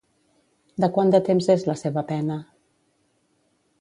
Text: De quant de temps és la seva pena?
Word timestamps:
De 0.83 0.87
quant 0.95 1.11
de 1.15 1.21
temps 1.29 1.49
és 1.57 1.67
la 1.73 1.77
seva 1.85 2.05
pena? 2.13 2.39